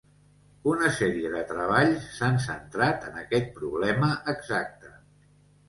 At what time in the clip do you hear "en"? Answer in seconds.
3.13-3.21